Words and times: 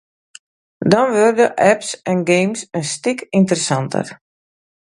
Dan 0.91 1.07
wurde 1.15 1.47
apps 1.71 1.89
en 2.11 2.17
games 2.31 2.61
in 2.77 2.83
stik 2.93 3.19
ynteressanter. 3.37 4.07